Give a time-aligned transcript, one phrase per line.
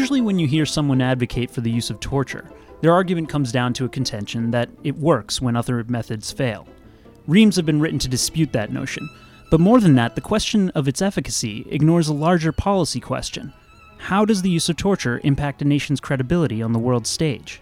[0.00, 2.50] Usually, when you hear someone advocate for the use of torture,
[2.80, 6.66] their argument comes down to a contention that it works when other methods fail.
[7.26, 9.06] Reams have been written to dispute that notion,
[9.50, 13.52] but more than that, the question of its efficacy ignores a larger policy question
[13.98, 17.60] How does the use of torture impact a nation's credibility on the world stage?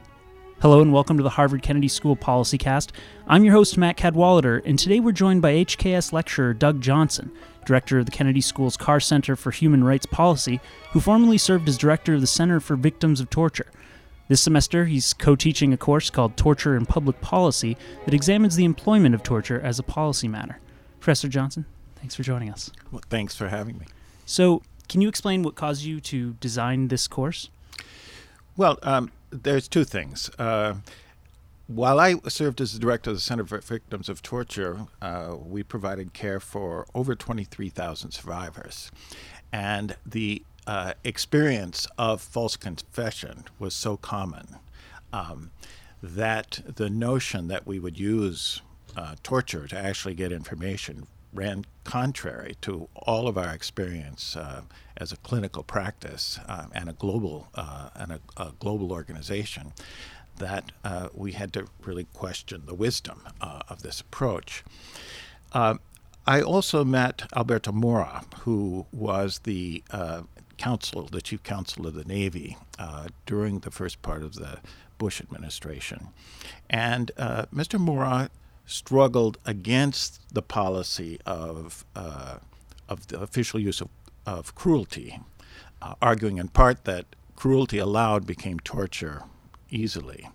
[0.61, 2.93] Hello and welcome to the Harvard Kennedy School Policy Cast.
[3.29, 7.31] I'm your host, Matt Cadwallader, and today we're joined by HKS lecturer Doug Johnson,
[7.65, 10.59] director of the Kennedy School's Carr Center for Human Rights Policy,
[10.91, 13.69] who formerly served as director of the Center for Victims of Torture.
[14.27, 18.65] This semester, he's co teaching a course called Torture and Public Policy that examines the
[18.65, 20.59] employment of torture as a policy matter.
[20.99, 22.73] Professor Johnson, thanks for joining us.
[22.91, 23.87] Well, thanks for having me.
[24.27, 27.49] So, can you explain what caused you to design this course?
[28.57, 30.31] Well, um, there's two things.
[30.39, 30.75] Uh,
[31.67, 35.63] while I served as the director of the Center for Victims of Torture, uh, we
[35.63, 38.91] provided care for over 23,000 survivors.
[39.53, 44.57] And the uh, experience of false confession was so common
[45.13, 45.51] um,
[46.03, 48.63] that the notion that we would use
[48.97, 54.63] uh, torture to actually get information ran contrary to all of our experience uh,
[54.97, 59.73] as a clinical practice uh, and a global uh, and a, a, global organization
[60.37, 64.65] that uh, we had to really question the wisdom uh, of this approach.
[65.53, 65.75] Uh,
[66.27, 69.83] I also met Alberto Mora, who was the
[70.59, 72.59] counsel, the chief counsel of the Navy
[73.25, 74.59] during the first part of the
[74.99, 76.09] Bush administration,
[76.69, 77.81] and Mr.
[77.81, 78.29] Mora
[78.69, 82.37] struggled against the policy of, uh,
[82.89, 83.89] of the official use of,
[84.27, 85.19] of cruelty,
[85.81, 89.23] uh, arguing in part that cruelty allowed became torture
[89.71, 90.29] easily.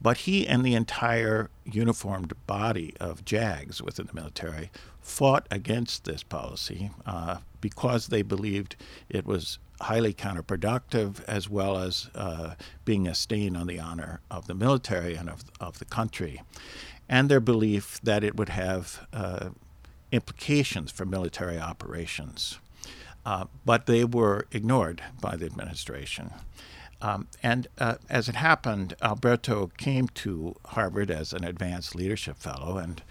[0.00, 6.22] But he and the entire uniformed body of JAGs within the military fought against this
[6.22, 8.76] policy uh, because they believed
[9.08, 14.46] it was highly counterproductive as well as uh, being a stain on the honor of
[14.46, 16.42] the military and of, of the country
[17.08, 19.50] and their belief that it would have uh,
[20.12, 22.58] implications for military operations.
[23.26, 26.30] Uh, but they were ignored by the administration.
[27.00, 32.78] Um, and uh, as it happened, Alberto came to Harvard as an advanced leadership fellow,
[32.78, 33.02] and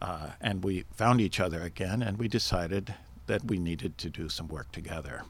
[0.00, 2.94] uh, and we found each other again, and we decided
[3.26, 5.22] that we needed to do some work together.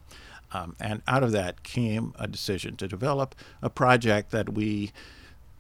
[0.53, 4.93] Um, and out of that came a decision to develop a project that we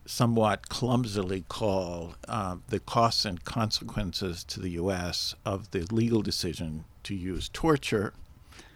[0.04, 5.34] somewhat clumsily call uh, the costs and consequences to the U.S.
[5.44, 8.12] of the legal decision to use torture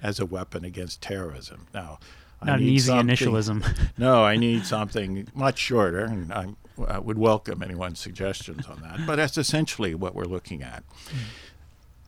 [0.02, 1.66] as a weapon against terrorism.
[1.74, 1.98] Now,
[2.44, 3.66] not an easy initialism.
[3.98, 6.54] no, I need something much shorter, and I,
[6.86, 9.06] I, would welcome anyone's suggestions on that.
[9.06, 10.84] But that's essentially what we're looking at.
[11.06, 11.18] Mm.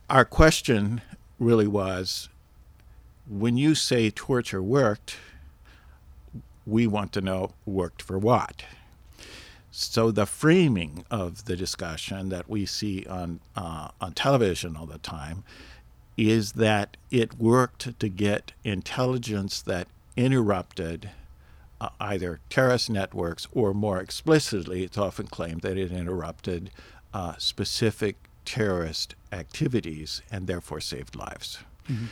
[0.09, 1.01] Our question
[1.39, 2.29] really was
[3.27, 5.17] when you say torture worked,
[6.65, 8.63] we want to know worked for what?
[9.81, 14.97] So the framing of the discussion that we see on uh, on television all the
[14.97, 15.45] time
[16.17, 21.11] is that it worked to get intelligence that interrupted
[21.79, 26.71] uh, either terrorist networks or more explicitly, it's often claimed that it interrupted
[27.13, 31.59] uh, specific terrorist activities and therefore saved lives.
[31.89, 32.05] Mm-hmm.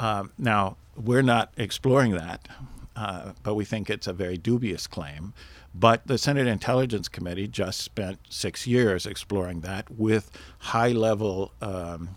[0.00, 2.48] Um, now, we're not exploring that,
[2.96, 5.34] uh, but we think it's a very dubious claim.
[5.74, 12.16] But the Senate Intelligence Committee just spent six years exploring that with high level um,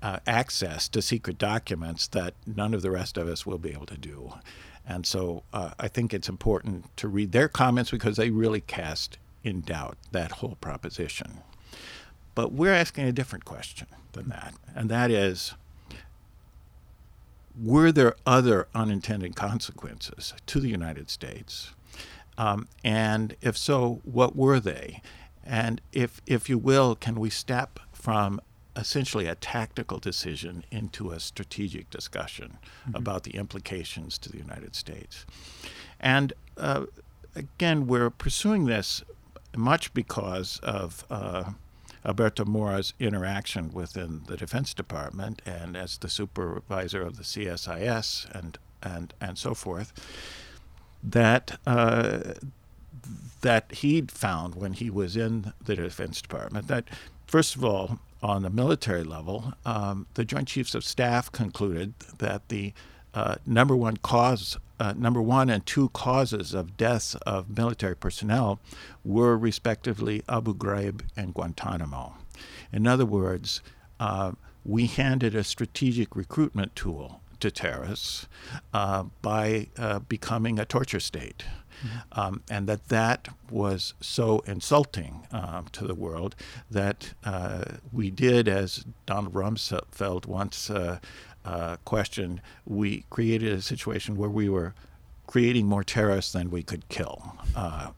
[0.00, 3.86] uh, access to secret documents that none of the rest of us will be able
[3.86, 4.32] to do.
[4.86, 9.18] And so uh, I think it's important to read their comments because they really cast
[9.44, 11.40] in doubt that whole proposition.
[12.34, 15.54] But we're asking a different question than that, and that is
[17.60, 21.72] were there other unintended consequences to the United States
[22.38, 25.02] um, and if so, what were they?
[25.44, 28.40] And if, if you will, can we step from
[28.76, 32.96] essentially a tactical decision into a strategic discussion mm-hmm.
[32.96, 35.26] about the implications to the United States?
[35.98, 36.86] And uh,
[37.34, 39.02] again, we're pursuing this
[39.56, 41.52] much because of uh,
[42.04, 48.58] Alberto Mora's interaction within the Defense Department and as the supervisor of the CSIS and,
[48.80, 49.92] and, and so forth
[51.02, 52.34] that uh,
[53.40, 56.84] that he'd found when he was in the Defense Department that,
[57.26, 62.48] first of all, on the military level, um, the Joint Chiefs of Staff concluded that
[62.48, 62.72] the
[63.14, 68.58] uh, number one cause, uh, number one and two causes of deaths of military personnel
[69.04, 72.14] were respectively Abu Ghraib and Guantanamo.
[72.72, 73.62] In other words,
[74.00, 74.32] uh,
[74.64, 78.28] we handed a strategic recruitment tool to terrorists
[78.72, 81.44] uh, by uh, becoming a torture state.
[81.84, 82.20] Mm-hmm.
[82.20, 86.34] Um, and that that was so insulting um, to the world
[86.70, 90.98] that uh, we did, as Donald Rumsfeld once uh,
[91.44, 94.74] uh, questioned, we created a situation where we were
[95.26, 97.90] creating more terrorists than we could kill uh,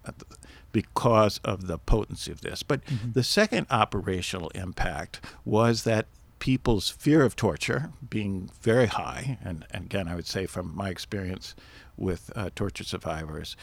[0.73, 2.63] because of the potency of this.
[2.63, 3.13] But mm-hmm.
[3.13, 6.07] the second operational impact was that
[6.41, 10.89] people's fear of torture being very high, and, and again, I would say from my
[10.89, 11.55] experience
[11.97, 13.57] with uh, torture survivors,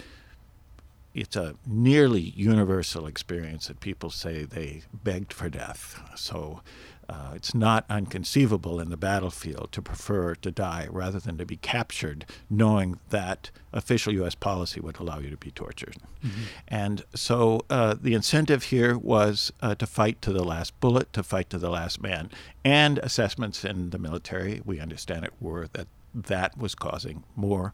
[1.14, 6.00] it's a nearly universal experience that people say they begged for death.
[6.16, 6.62] So
[7.10, 11.56] uh, it's not unconceivable in the battlefield to prefer to die rather than to be
[11.56, 14.36] captured, knowing that official U.S.
[14.36, 15.96] policy would allow you to be tortured.
[16.26, 16.44] Mm-hmm.
[16.68, 21.24] And so uh, the incentive here was uh, to fight to the last bullet, to
[21.24, 22.30] fight to the last man.
[22.66, 27.74] And assessments in the military, we understand it, were that that was causing more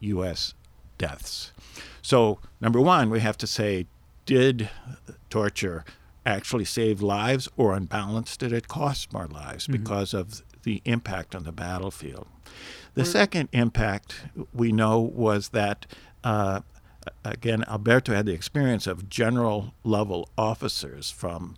[0.00, 0.54] U.S.
[0.96, 1.52] deaths.
[2.02, 3.86] So, number one, we have to say,
[4.26, 4.68] did
[5.30, 5.84] torture
[6.28, 9.82] actually saved lives, or unbalanced did it cost more lives mm-hmm.
[9.82, 12.28] because of the impact on the battlefield?
[12.94, 15.86] The second impact we know was that,
[16.24, 16.60] uh,
[17.24, 21.54] again, Alberto had the experience of general level officers from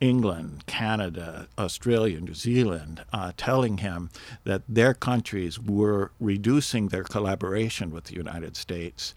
[0.00, 4.10] England, Canada, Australia, New Zealand, uh, telling him
[4.44, 9.14] that their countries were reducing their collaboration with the United States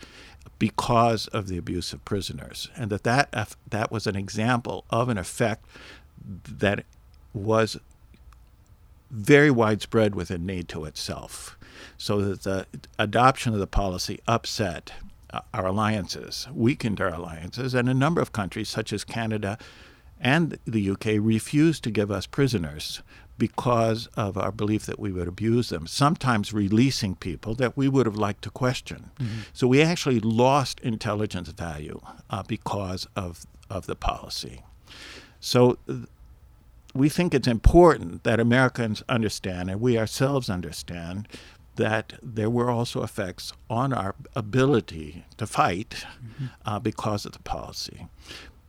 [0.61, 5.17] because of the abuse of prisoners, and that that, that was an example of an
[5.17, 5.65] effect
[6.23, 6.85] that
[7.33, 7.79] was
[9.09, 11.57] very widespread within NATO itself,
[11.97, 12.67] so that the
[12.99, 14.93] adoption of the policy upset
[15.31, 19.57] uh, our alliances, weakened our alliances, and a number of countries, such as Canada
[20.19, 23.01] and the UK, refused to give us prisoners
[23.37, 28.05] because of our belief that we would abuse them, sometimes releasing people that we would
[28.05, 29.11] have liked to question.
[29.19, 29.39] Mm-hmm.
[29.53, 34.63] So we actually lost intelligence value uh, because of, of the policy.
[35.39, 36.01] So th-
[36.93, 41.27] we think it's important that Americans understand, and we ourselves understand,
[41.77, 46.45] that there were also effects on our ability to fight mm-hmm.
[46.65, 48.07] uh, because of the policy.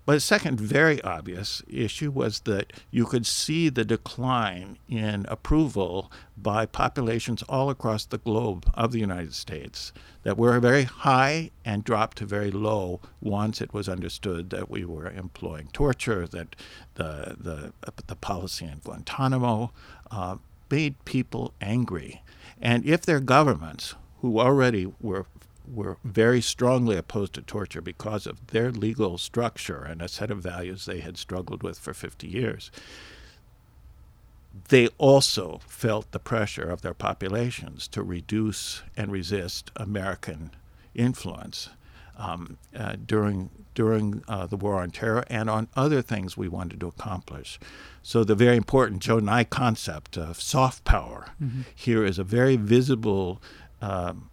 [0.05, 6.11] But a second very obvious issue was that you could see the decline in approval
[6.37, 9.93] by populations all across the globe of the United States
[10.25, 14.85] that were very high and dropped to very low once it was understood that we
[14.85, 16.57] were employing torture, that
[16.95, 17.73] the, the,
[18.07, 19.73] the policy in Guantanamo
[20.11, 20.37] uh,
[20.69, 22.23] made people angry.
[22.61, 25.27] And if their governments, who already were
[25.67, 30.38] were very strongly opposed to torture because of their legal structure and a set of
[30.38, 32.70] values they had struggled with for 50 years.
[34.69, 40.50] They also felt the pressure of their populations to reduce and resist American
[40.94, 41.70] influence
[42.19, 46.79] um, uh, during during uh, the war on terror and on other things we wanted
[46.81, 47.58] to accomplish.
[48.03, 51.62] So the very important Joe Nye concept of soft power mm-hmm.
[51.75, 53.41] here is a very visible
[53.81, 54.29] um,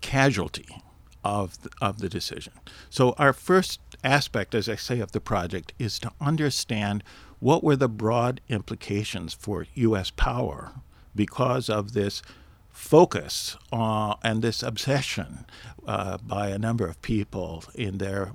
[0.00, 0.82] casualty
[1.24, 2.52] of the, of the decision.
[2.90, 7.02] So our first aspect, as I say, of the project is to understand
[7.40, 10.10] what were the broad implications for U.S.
[10.10, 10.72] power
[11.14, 12.22] because of this
[12.70, 15.44] focus uh, and this obsession
[15.86, 18.32] uh, by a number of people in their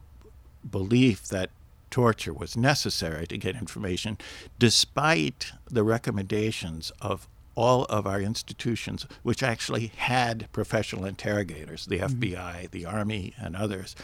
[0.69, 1.49] belief that
[1.89, 4.17] torture was necessary to get information,
[4.57, 12.21] despite the recommendations of all of our institutions, which actually had professional interrogators, the mm-hmm.
[12.21, 13.95] FBI, the Army, and others,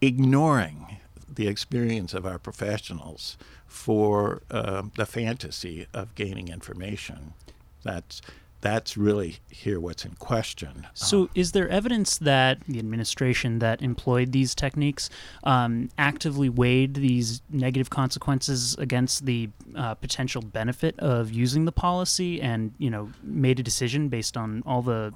[0.00, 0.98] ignoring
[1.32, 3.36] the experience of our professionals
[3.66, 7.34] for uh, the fantasy of gaining information.
[7.82, 8.22] That's
[8.60, 10.86] that's really here what's in question.
[10.94, 15.10] So, um, is there evidence that the administration that employed these techniques
[15.44, 22.40] um, actively weighed these negative consequences against the uh, potential benefit of using the policy,
[22.40, 25.12] and you know, made a decision based on all the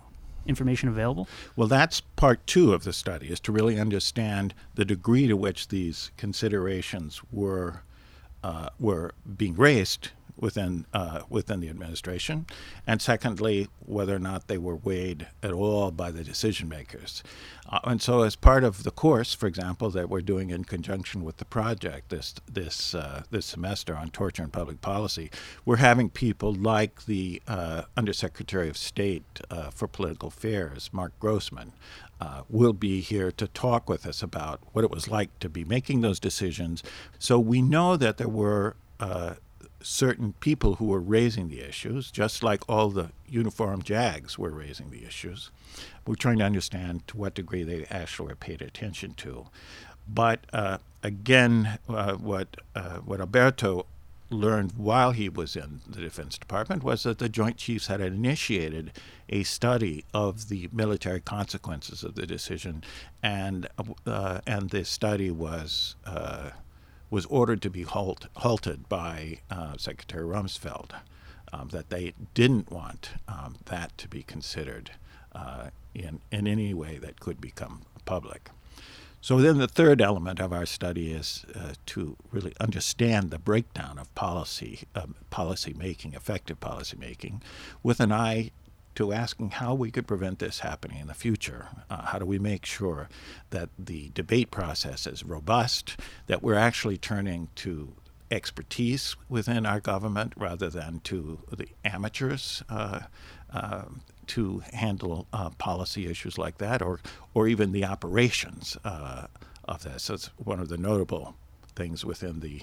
[0.47, 1.29] information available?
[1.57, 5.69] Well, that's part two of the study: is to really understand the degree to which
[5.69, 7.83] these considerations were
[8.43, 12.47] uh, were being raised within uh, within the administration,
[12.87, 17.23] and secondly, whether or not they were weighed at all by the decision makers.
[17.69, 21.23] Uh, and so, as part of the course, for example, that we're doing in conjunction
[21.23, 25.31] with the project this this uh, this semester on torture and public policy,
[25.65, 31.73] we're having people like the uh, Undersecretary of State uh, for Political Affairs, Marc Grossman.
[32.21, 35.65] Uh, will be here to talk with us about what it was like to be
[35.65, 36.81] making those decisions.
[37.19, 39.35] So we know that there were uh,
[39.83, 44.91] certain people who were raising the issues, just like all the uniformed JAGs were raising
[44.91, 45.51] the issues.
[46.07, 49.47] We're trying to understand to what degree they actually paid attention to.
[50.09, 53.87] But uh, again, uh, what uh, what Alberto
[54.33, 58.93] learned while he was in the Defense Department was that the Joint Chiefs had initiated
[59.29, 62.83] a study of the military consequences of the decision,
[63.23, 63.69] and
[64.07, 66.51] uh, and this study was uh,
[67.13, 70.93] was ordered to be halt, halted by uh, Secretary Rumsfeld.
[71.55, 74.93] Um, that they didn't want um, that to be considered
[75.35, 78.49] uh, in in any way that could become public.
[79.21, 83.99] So then the third element of our study is uh, to really understand the breakdown
[83.99, 87.43] of policy, um, policy making, effective policy making,
[87.83, 88.51] with an eye
[88.95, 91.69] to asking how we could prevent this happening in the future.
[91.89, 93.09] Uh, how do we make sure
[93.51, 97.93] that the debate process is robust, that we're actually turning to
[98.31, 103.01] expertise within our government rather than to the amateurs uh,
[103.53, 103.83] uh,
[104.27, 107.01] to handle uh, policy issues like that, or
[107.35, 109.27] or even the operations uh,
[109.65, 110.07] of this.
[110.07, 111.35] That's one of the notable
[111.75, 112.63] things within the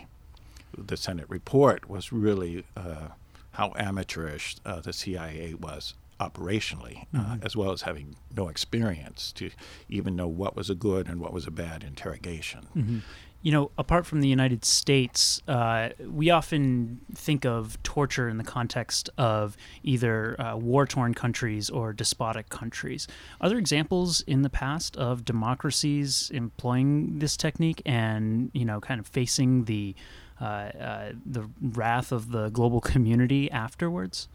[0.77, 3.09] the Senate report was really uh,
[3.51, 7.45] how amateurish uh, the CIA was operationally, uh, mm-hmm.
[7.45, 9.49] as well as having no experience to
[9.87, 12.67] even know what was a good and what was a bad interrogation.
[12.75, 12.99] Mm-hmm
[13.41, 18.43] you know, apart from the United States, uh, we often think of torture in the
[18.43, 23.07] context of either uh, war torn countries or despotic countries.
[23.39, 28.99] Are there examples in the past of democracies employing this technique and, you know, kind
[28.99, 29.95] of facing the,
[30.41, 34.27] uh, uh the wrath of the global community afterwards?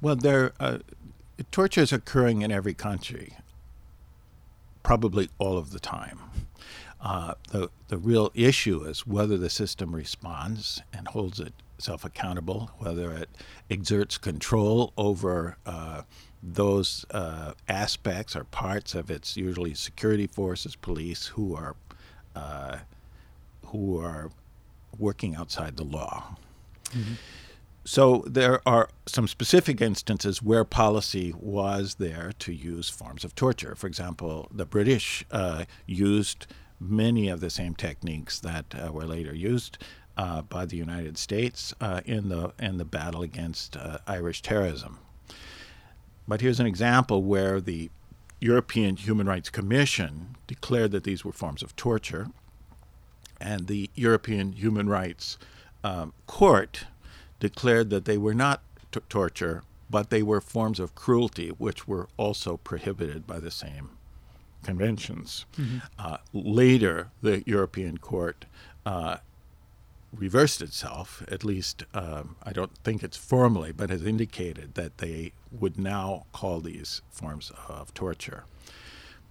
[0.00, 0.78] Well, there, uh,
[1.50, 3.34] torture is occurring in every country,
[4.82, 6.20] probably all of the time.
[7.00, 13.12] Uh, the, the real issue is whether the system responds and holds itself accountable, whether
[13.12, 13.28] it
[13.70, 16.02] exerts control over uh,
[16.42, 21.74] those uh, aspects or parts of its usually security forces, police, who are
[22.34, 22.78] uh,
[23.66, 24.30] who are
[24.98, 26.36] working outside the law.
[26.90, 27.14] Mm-hmm.
[27.86, 33.76] So there are some specific instances where policy was there to use forms of torture.
[33.76, 36.48] For example, the British uh, used
[36.80, 39.78] many of the same techniques that uh, were later used
[40.16, 44.98] uh, by the United States uh, in the in the battle against uh, Irish terrorism.
[46.26, 47.90] But here's an example where the
[48.40, 52.30] European Human Rights Commission declared that these were forms of torture,
[53.40, 55.38] and the European Human Rights
[55.84, 56.86] um, Court
[57.40, 58.62] declared that they were not
[58.92, 63.90] t- torture, but they were forms of cruelty, which were also prohibited by the same
[64.62, 65.46] conventions.
[65.58, 65.78] Mm-hmm.
[65.98, 68.46] Uh, later, the European Court
[68.84, 69.18] uh,
[70.12, 75.32] reversed itself, at least um, I don't think it's formally, but has indicated that they
[75.52, 78.44] would now call these forms of torture.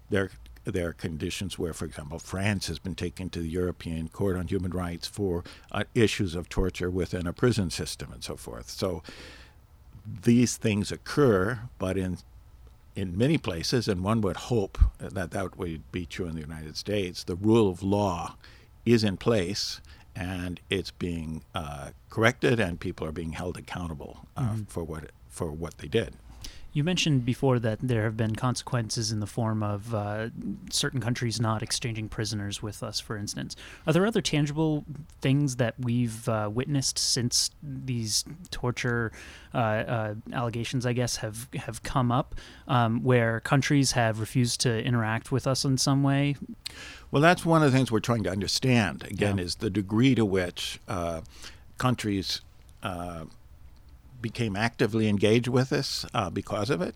[0.10, 0.30] There,
[0.66, 4.48] there are conditions where, for example, France has been taken to the European Court on
[4.48, 8.70] Human Rights for uh, issues of torture within a prison system and so forth.
[8.70, 9.04] So
[10.24, 12.18] these things occur, but in
[12.96, 16.78] in many places, and one would hope that that would be true in the United
[16.78, 18.38] States, the rule of law
[18.86, 19.82] is in place
[20.16, 24.64] and it's being uh, corrected, and people are being held accountable uh, mm-hmm.
[24.64, 26.16] for what for what they did.
[26.76, 30.28] You mentioned before that there have been consequences in the form of uh,
[30.70, 33.56] certain countries not exchanging prisoners with us, for instance.
[33.88, 34.84] Are there other tangible
[35.22, 39.14] things that we've uh, witnessed since these torture
[39.54, 42.36] uh, uh allegations, I guess, have have come up,
[42.68, 46.36] um, where countries have refused to interact with us in some way?
[47.10, 49.04] Well, that's one of the things we're trying to understand.
[49.04, 49.46] Again, yeah.
[49.46, 51.22] is the degree to which uh,
[51.78, 52.42] countries
[52.84, 53.24] uh,
[54.22, 56.96] became actively engaged with us uh, because of it.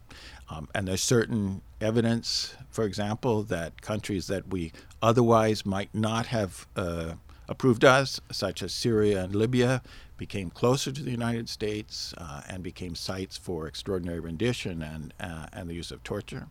[0.49, 4.71] Um, and there's certain evidence, for example, that countries that we
[5.01, 7.13] otherwise might not have uh,
[7.47, 9.81] approved us, such as Syria and Libya,
[10.17, 15.47] became closer to the United States uh, and became sites for extraordinary rendition and, uh,
[15.53, 16.47] and the use of torture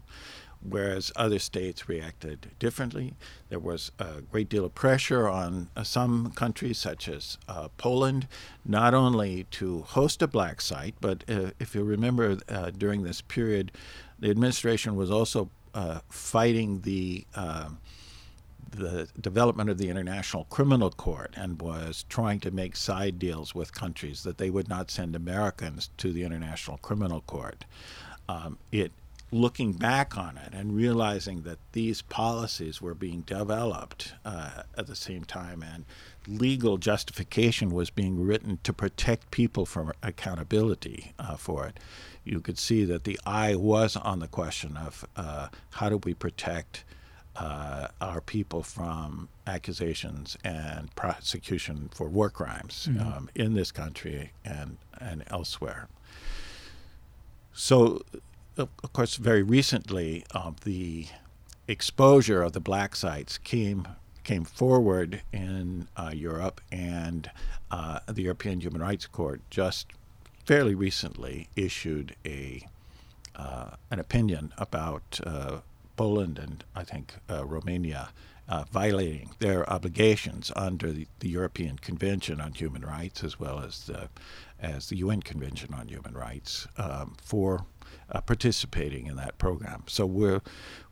[0.63, 3.15] whereas other states reacted differently.
[3.49, 8.27] There was a great deal of pressure on uh, some countries, such as uh, Poland,
[8.65, 13.21] not only to host a black site, but uh, if you remember uh, during this
[13.21, 13.73] period,
[14.19, 17.79] the administration was also uh, fighting the um,
[18.71, 23.73] the development of the International Criminal Court and was trying to make side deals with
[23.73, 27.65] countries that they would not send Americans to the International Criminal Court.
[28.29, 28.93] Um, it
[29.31, 34.97] looking back on it and realizing that these policies were being developed uh, at the
[34.97, 35.85] same time and
[36.27, 41.79] legal justification was being written to protect people from accountability uh, for it,
[42.25, 46.15] you could see that the eye was on the question of uh, how do we
[46.15, 46.85] protect
[47.37, 53.01] uh, our people from accusations and prosecution for war crimes mm-hmm.
[53.01, 55.89] um, in this country and, and elsewhere.
[57.53, 58.03] So,
[58.59, 61.07] of course, very recently, uh, the
[61.67, 63.87] exposure of the black sites came
[64.25, 67.31] came forward in uh, Europe, and
[67.71, 69.87] uh, the European Human Rights Court just
[70.45, 72.67] fairly recently issued a
[73.37, 75.59] uh, an opinion about uh,
[75.97, 78.11] Poland and I think uh, Romania
[78.73, 84.09] violating their obligations under the, the, European Convention on Human Rights as well as the,
[84.59, 87.67] as the UN Convention on Human Rights um, for
[88.11, 89.85] uh, participating in that program.
[89.87, 90.41] So we're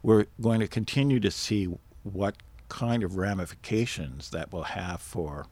[0.03, 1.69] we're going to continue to see
[2.03, 2.37] what
[2.69, 5.47] kind of ramifications that will have for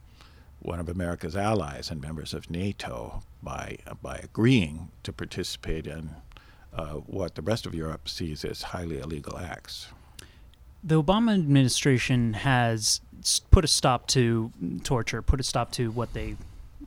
[0.60, 6.10] one of America's allies and members of NATO by by agreeing to participate in
[6.72, 9.88] uh, what the rest of Europe sees as highly illegal acts.
[10.82, 13.00] The Obama administration has
[13.50, 16.36] put a stop to torture, put a stop to what they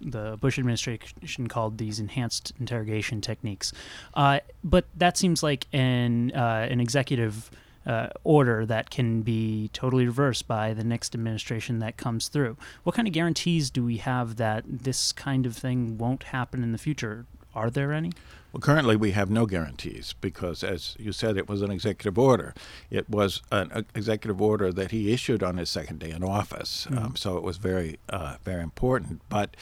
[0.02, 3.74] the Bush administration called these enhanced interrogation techniques.
[4.14, 7.50] Uh, but that seems like an uh, an executive
[7.86, 12.58] uh, order that can be totally reversed by the next administration that comes through.
[12.84, 16.74] What kind of guarantees do we have that this kind of thing won't happen in
[16.74, 17.26] the future?
[17.58, 18.12] Are there any?
[18.54, 22.54] Well, currently we have no guarantees because, as you said, it was an executive order.
[22.92, 26.98] It was an executive order that he issued on his second day in office, mm-hmm.
[27.04, 29.22] um, so it was very, uh, very important.
[29.28, 29.58] But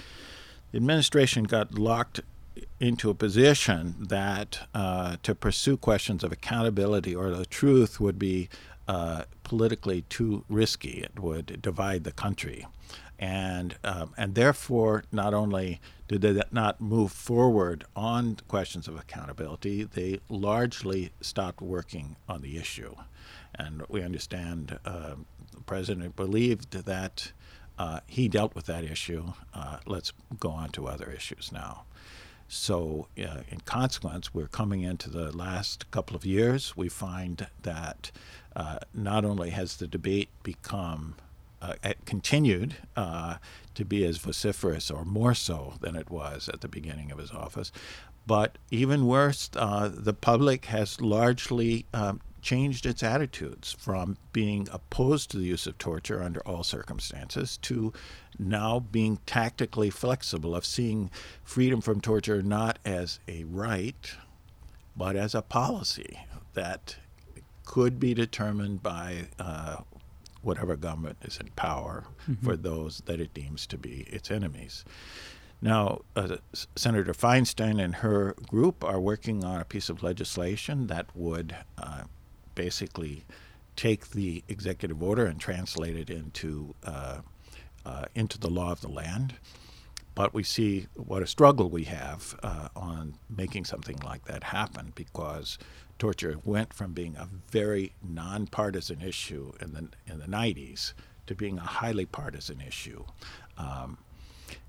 [0.72, 2.20] the administration got locked
[2.80, 8.50] into a position that uh, to pursue questions of accountability or the truth would be
[8.88, 11.02] uh, politically too risky.
[11.02, 12.68] It would divide the country,
[13.20, 19.84] and um, and therefore not only did they not move forward on questions of accountability,
[19.84, 22.96] they largely stopped working on the issue,
[23.56, 25.16] and we understand uh,
[25.52, 27.32] the president believed that.
[27.78, 29.34] Uh, he dealt with that issue.
[29.54, 31.84] Uh, let's go on to other issues now.
[32.48, 36.78] So, uh, in consequence, we're coming into the last couple of years.
[36.78, 38.12] We find that
[38.56, 41.16] uh, not only has the debate become
[42.06, 43.38] continued uh,
[43.76, 47.32] to be as vociferous or more so than it was at the beginning of his
[47.32, 47.72] office,
[48.28, 55.32] but even worse, uh, the public has largely um, changed its attitudes from being opposed
[55.32, 57.92] to the use of torture under all circumstances to
[58.38, 61.10] now being tactically flexible, of seeing
[61.44, 64.16] freedom from torture not as a right,
[64.96, 66.20] but as a policy
[66.54, 66.98] that
[67.66, 69.78] could be determined by uh,
[70.46, 72.46] whatever government is in power mm-hmm.
[72.46, 74.86] for those that it deems to be its enemies.
[75.62, 76.38] Now, uh,
[76.76, 82.04] Senator Feinstein and her group are working on a piece of legislation that would uh,
[82.54, 83.26] basically
[83.76, 87.22] take the executive order and translate it into uh,
[87.86, 89.36] uh, into the law of the land.
[90.14, 94.94] But we see what a struggle we have uh, on making something like that happen
[94.96, 95.58] because
[96.00, 100.94] torture went from being a very nonpartisan issue in the in the 90s
[101.28, 103.04] to being a highly partisan issue.
[103.58, 103.98] Um,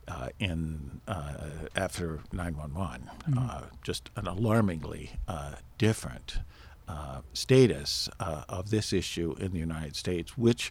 [0.08, 1.34] uh, in uh,
[1.74, 3.38] after 911, mm-hmm.
[3.38, 6.38] uh, just an alarmingly uh, different
[6.86, 10.70] uh, status uh, of this issue in the United States, which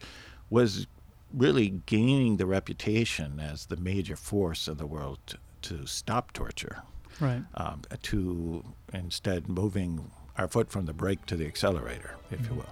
[0.50, 0.88] was
[1.34, 6.84] really gaining the reputation as the major force in the world to, to stop torture.
[7.20, 7.44] Right.
[7.56, 8.64] Um, to
[8.94, 12.70] instead moving our foot from the brake to the accelerator, if you will.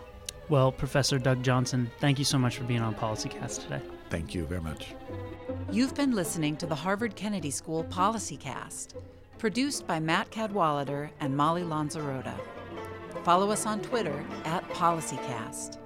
[0.49, 3.82] Well, Professor Doug Johnson, thank you so much for being on PolicyCast today.
[4.10, 4.93] Thank you very much.
[5.71, 8.95] You've been listening to the Harvard Kennedy School PolicyCast,
[9.38, 12.38] produced by Matt Cadwallader and Molly Lanzarotta.
[13.23, 15.78] Follow us on Twitter at PolicyCast.